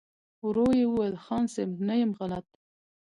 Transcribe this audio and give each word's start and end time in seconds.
ورو 0.45 0.67
يې 0.79 0.85
وويل: 0.89 1.15
خان 1.25 1.43
صيب! 1.53 1.69
نه 1.87 1.95
يم 2.01 2.11
غلط. 2.19 2.47